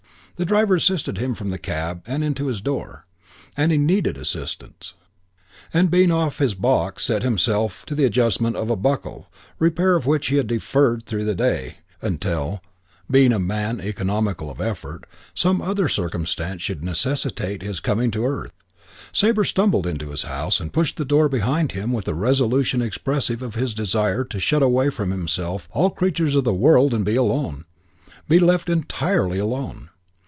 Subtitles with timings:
[0.37, 3.05] The driver assisted him from the cab and into his door
[3.55, 4.95] and he needed assistance
[5.71, 10.07] and being off his box set himself to the adjustment of a buckle, repair of
[10.07, 12.63] which he had deferred through the day until
[13.07, 15.03] (being a man economical of effort)
[15.35, 18.53] some other circumstance should necessitate his coming to earth.
[19.11, 23.43] Sabre stumbled into his house and pushed the door behind him with a resolution expressive
[23.43, 27.15] of his desire to shut away from himself all creatures of the world and be
[27.15, 27.65] alone,
[28.27, 29.87] be left entirely alone.